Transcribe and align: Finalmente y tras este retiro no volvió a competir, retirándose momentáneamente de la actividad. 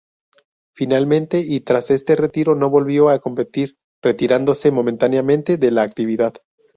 Finalmente 0.73 1.43
y 1.45 1.59
tras 1.59 1.91
este 1.91 2.15
retiro 2.15 2.55
no 2.55 2.71
volvió 2.71 3.09
a 3.09 3.19
competir, 3.19 3.77
retirándose 4.01 4.71
momentáneamente 4.71 5.57
de 5.57 5.69
la 5.69 5.83
actividad. 5.83 6.33